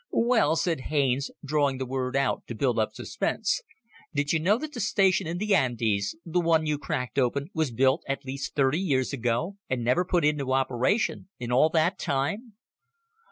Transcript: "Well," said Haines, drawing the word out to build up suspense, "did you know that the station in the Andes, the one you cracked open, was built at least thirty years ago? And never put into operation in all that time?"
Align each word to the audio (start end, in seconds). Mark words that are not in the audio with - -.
"Well," 0.09 0.55
said 0.55 0.79
Haines, 0.89 1.29
drawing 1.45 1.77
the 1.77 1.85
word 1.85 2.15
out 2.15 2.47
to 2.47 2.55
build 2.55 2.79
up 2.79 2.91
suspense, 2.95 3.61
"did 4.15 4.33
you 4.33 4.39
know 4.39 4.57
that 4.57 4.73
the 4.73 4.79
station 4.79 5.27
in 5.27 5.37
the 5.37 5.53
Andes, 5.53 6.15
the 6.25 6.39
one 6.39 6.65
you 6.65 6.79
cracked 6.79 7.19
open, 7.19 7.51
was 7.53 7.69
built 7.69 8.03
at 8.07 8.25
least 8.25 8.55
thirty 8.55 8.79
years 8.79 9.13
ago? 9.13 9.57
And 9.69 9.83
never 9.83 10.03
put 10.03 10.25
into 10.25 10.53
operation 10.53 11.29
in 11.37 11.51
all 11.51 11.69
that 11.69 11.99
time?" 11.99 12.53